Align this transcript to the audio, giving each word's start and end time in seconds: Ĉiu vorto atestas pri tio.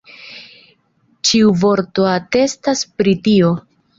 Ĉiu 1.29 1.51
vorto 1.65 2.07
atestas 2.13 2.83
pri 3.01 3.13
tio. 3.29 3.55